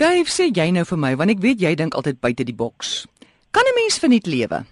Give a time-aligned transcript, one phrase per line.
[0.00, 3.04] Dave, sê jy nou vir my want ek weet jy dink altyd buite die boks.
[3.52, 4.64] Kan 'n mens verniet lewe?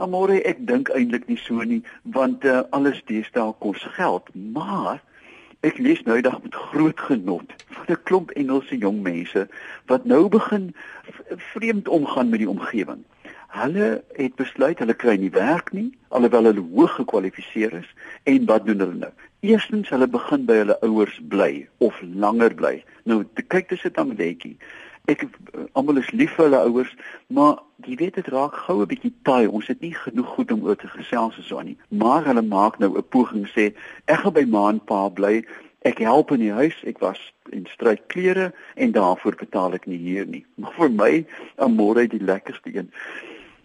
[0.00, 1.82] Amore, ek dink eintlik nie so nie,
[2.16, 5.02] want uh, alles deesdae kos geld, maar
[5.60, 9.44] ek lees nou eendag met groot genot van 'n klomp Engelse jong mense
[9.92, 10.72] wat nou begin
[11.52, 13.04] vreemd omgaan met die omgewing.
[13.52, 17.88] Hulle het besluit hulle kry nie werk nie alhoewel hulle hoog gekwalifiseer is
[18.24, 19.10] en wat doen hulle nou?
[19.44, 21.50] Eerstens hulle begin by hulle ouers bly
[21.84, 22.78] of langer bly.
[23.04, 23.20] Nou
[23.52, 24.54] kyk dis dit dan netjie.
[25.10, 25.26] Ek
[25.76, 26.94] almal is lief vir hulle ouers,
[27.28, 29.48] maar jy weet dit raak gou 'n bietjie taai.
[29.48, 31.78] Ons het nie genoeg goed om oor te gesels so aan nie.
[31.88, 33.74] Maar hulle maak nou 'n poging sê
[34.06, 35.44] ek gaan by ma en pa bly.
[35.84, 37.18] Ek help in die huis, ek was
[37.52, 40.46] en stryk klere en daarvoor betaal ek nie hier nie.
[40.54, 41.26] Maar vir my,
[41.56, 42.88] amore die lekkerste een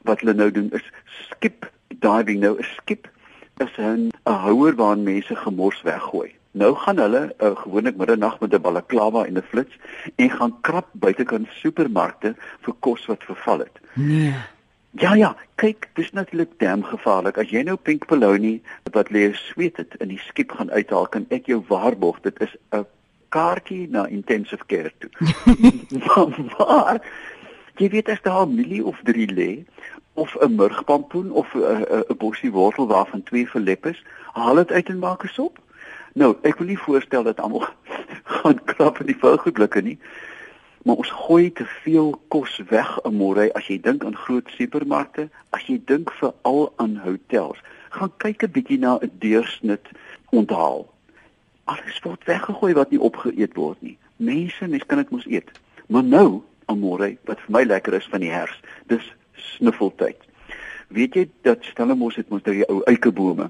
[0.08, 0.88] wat hulle nou doen is
[1.30, 1.70] skip
[2.04, 3.08] diving nou 'n skip
[3.66, 6.32] is 'n 'n houer waarin mense gemors weggooi.
[6.52, 9.76] Nou gaan hulle uh, gewoonlik middernag met 'n balaklava en 'n flits
[10.16, 13.80] en gaan krap buitekant supermarkte vir kos wat verval het.
[13.94, 14.34] Nee.
[14.92, 17.38] Ja ja, kyk, dis natuurlik dam gevaarlik.
[17.38, 18.58] As jy nou pink bologna
[18.92, 22.56] wat lê sweet het in die skip gaan uithaal, kan ek jou waarborg dit is
[22.72, 22.86] 'n
[23.30, 25.10] kaartjie na intensive care toe.
[26.58, 27.02] maar
[27.78, 29.66] jy weet as daar 'n milie of 3 lê
[30.18, 35.00] of 'n murgpampoen of 'n bossie wortel waarvan twee verlep is, haal dit uit en
[35.00, 35.60] maak 'n sop.
[36.14, 37.68] Nou, ek wil nie voorstel dat almal
[38.38, 40.00] gaan krap in die vuilgoedblikke nie.
[40.84, 45.30] Maar ons gooi te veel kos weg in môre as jy dink aan groot supermarkte,
[45.50, 47.62] as jy dink veral aan hotels.
[47.90, 49.86] Gaan kyk 'n bietjie na 'n deursnit
[50.30, 50.90] onthaal.
[51.64, 53.98] Alles word weggegooi wat nie opgeëet word nie.
[54.16, 55.52] Mense, mens kan dit mos eet.
[55.88, 58.60] Maar nou amore wat vir my lekker is van die herfs.
[58.88, 60.18] Dis snuffeltyd.
[60.88, 63.50] Weet jy dat Stellenbosch het mos daai ou eikebome.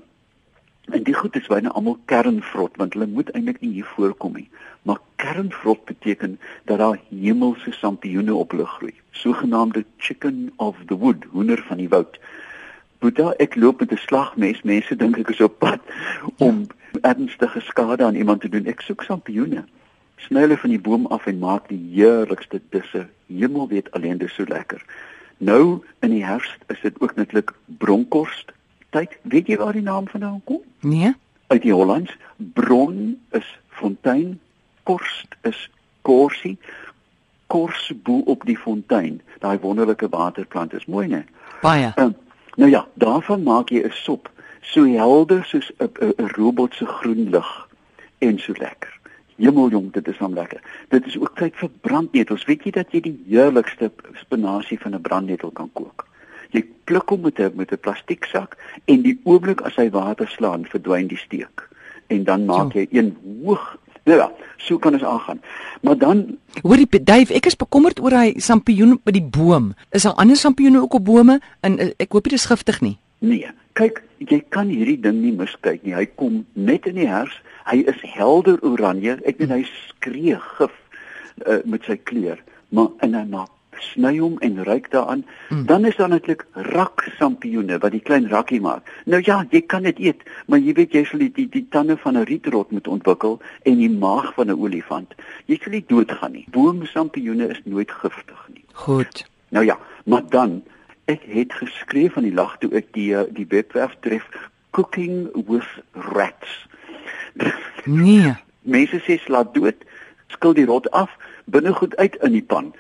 [0.95, 4.47] En die goed is byna almal kernvrot want hulle moet eintlik nie hier voorkom nie.
[4.88, 8.94] Maar kernvrot beteken dat daar hemelse sampioene op hulle groei.
[9.11, 12.19] Sogenaamde chicken of the wood, hoender van die woud.
[12.99, 14.62] Boeta, ek loop met 'n slagmes.
[14.62, 15.81] Mense dink ek is op pad
[16.38, 16.66] om
[17.01, 18.66] ernstige skade aan iemand te doen.
[18.66, 19.66] Ek soek sampioene
[20.25, 23.06] sny hulle van die boom af en maak die heerlikste disse.
[23.28, 24.81] Hemel weet alleen dis so lekker.
[25.38, 28.52] Nou in die herfs is dit ook netlik bronkorst
[28.90, 29.18] tyd.
[29.22, 30.62] Weet jy waar die naam vandaan kom?
[30.80, 31.14] Nee.
[31.48, 32.18] Uit die Hollands.
[32.38, 34.40] Bron is fontein,
[34.84, 35.70] korst is
[36.02, 36.58] korsie.
[37.48, 39.22] Kors bo op die fontein.
[39.40, 41.24] Daai wonderlike waterplant is mooi, né?
[41.62, 41.92] Baie.
[41.96, 42.16] Um,
[42.56, 44.31] nou ja, daarvan maak jy 'n sop
[44.62, 47.68] so helder soos 'n 'n robot se groen lig
[48.18, 48.97] en so lekker.
[49.38, 50.62] Hemeljong, dit is hom lekker.
[50.90, 52.46] Dit is ook tyd vir brandnetels.
[52.50, 53.92] Weet jy dat jy die heerlikste
[54.24, 56.08] spinasie van 'n brandnetel kan kook?
[56.52, 60.66] Jy pluk hom met 'n met 'n plastieksak en die oomblik as hy water slaan,
[60.66, 61.68] verdwyn die steek.
[62.08, 63.78] En dan maak jy een hoog
[64.08, 65.42] nou Ja, so kan ons aangaan.
[65.81, 69.74] Maar dan Hoorie Dave, ek is bekommerd oor hy sampioen by die boom.
[69.92, 71.40] Is daar ander sampioene ook op bome?
[71.59, 72.98] En eh, ek hoop dit is giftig nie.
[73.19, 75.95] Nee, kyk, jy kan hierdie ding nie miskyk nie.
[75.97, 77.38] Hy kom net in die herfs.
[77.69, 79.19] Hy is helder oranje.
[79.27, 80.73] Ek weet hy skree gif
[81.45, 82.41] uh, met sy kleur,
[82.73, 85.25] maar en hy maak sny hom en ruik daaraan.
[85.49, 85.65] Hmm.
[85.69, 88.89] Dan is daar natuurlik raksampioene wat die klein rakkie maak.
[89.05, 91.97] Nou ja, jy kan dit eet, maar jy weet jy sal die die, die tande
[92.01, 95.13] van 'n rietrot moet ontwikkel en die maag van 'n olifant.
[95.45, 96.45] Jy sal nie doodgaan nie.
[96.51, 98.65] Boomsampioene is nooit giftig nie.
[98.73, 99.25] Goed.
[99.49, 100.63] Nou ja, maar dan
[101.07, 104.28] ek het geskryf van die lag toe ek die die webwerf tref
[104.75, 105.68] cooking with
[106.13, 106.68] rats.
[107.85, 108.35] Nee.
[108.68, 109.79] Mense sê slaat dood,
[110.35, 111.13] skil die rot af,
[111.45, 112.73] binnegoed uit in die pan.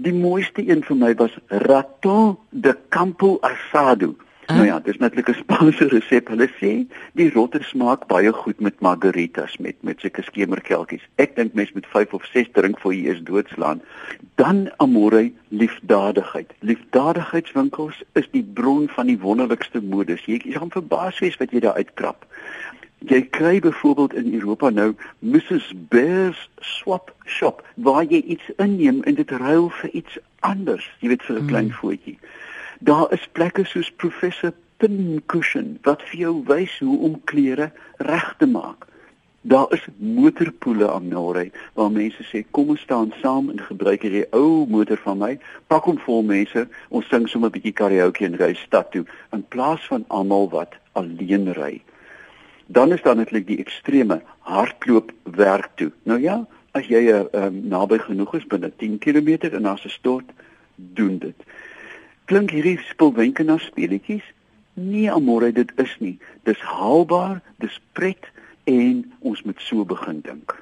[0.00, 4.14] Die mooiste een vir my was raton de campo asado.
[4.50, 4.56] Uh.
[4.56, 6.28] Nou ja, dis netlik 'n Spaanse resep.
[6.28, 11.04] Hulle sê die rotte smaak baie goed met margaritas met met sulke skemerkelkies.
[11.14, 13.80] Ek dink mens moet 5 of 6 drink voor jy is doodslaan.
[14.34, 16.52] Dan amore liefdadigheid.
[16.58, 20.24] Liefdadigheidswinkels is die bron van die wonderlikste modes.
[20.24, 22.26] Jy, jy gaan verbaas wees wat jy daar uitkrap.
[22.98, 29.14] Jy kry byvoorbeeld in Europa nou Mrs Bear's Swap Shop waar jy iets inneem en
[29.14, 32.18] dit ruil vir iets anders, jy weet vir 'n klein mm.
[32.80, 38.46] Daar is plekke soos Professor Pincushion wat vir jou wys hoe om klere reg te
[38.46, 38.86] maak.
[39.40, 44.26] Daar is motorpoele aan Norway waar mense sê kom ons staan saam en gebruik hierdie
[44.36, 45.36] ou motor van my,
[45.68, 49.44] pak hom vol mense, ons sing sommer 'n bietjie karaoke en ry stad toe in
[49.48, 51.80] plaas van almal wat alleen ry
[52.72, 55.90] dan is daar natuurlik die ekstreme hardloop werk toe.
[56.02, 59.90] Nou ja, as jy uh, um, naby genoeg is binne 10 km en as 'n
[59.90, 60.30] stort
[60.76, 61.34] doen dit.
[62.30, 64.22] Klink hierdie spulwenke na speletjies?
[64.78, 66.12] Nee, amore, dit is nie.
[66.46, 68.28] Dis haalbaar, dis pret
[68.70, 70.54] en ons moet so begin dink.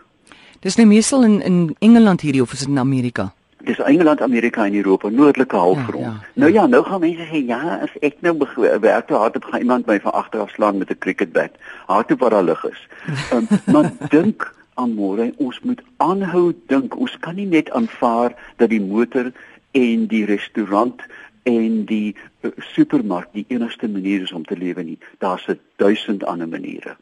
[0.65, 3.26] Dis nou meestal in in Engeland hierdie of is dit in Amerika?
[3.69, 6.05] Dis Engeland, Amerika en Europa, noordelike halfrond.
[6.05, 6.41] Ja, ja, ja.
[6.41, 8.32] Nou ja, nou gaan mense sê ja, as ek nou
[8.81, 11.53] werk te hard op gaan iemand my van agter af slaan met 'n cricket bat.
[11.87, 12.88] Hard op waar daar lig is.
[13.32, 16.97] Um, maar dink aan môre, ons moet aanhou dink.
[16.97, 19.32] Ons kan nie net aanvaar dat die motor
[19.71, 21.03] en die restaurant
[21.49, 24.99] en die uh, supermark die enigste manier is om te lewe nie.
[25.19, 26.97] Daar's 'n duisend ander maniere.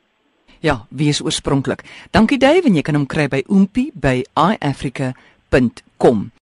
[0.60, 1.84] Ja, wie is oorspronklik?
[2.10, 6.30] Dankie Dave en jy kan hom kry by oompie by iafrica.com.